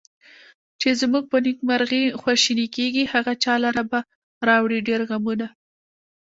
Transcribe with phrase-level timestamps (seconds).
[0.79, 3.99] چې زمونږ په نیکمرغي خواشیني کیږي، هغه چا لره به
[4.47, 5.47] راوړي ډېر غمونه